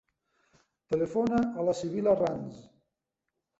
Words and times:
Telefona 0.93 1.43
a 1.45 1.67
la 1.69 1.77
Sibil·la 1.83 2.17
Ranz. 2.25 2.59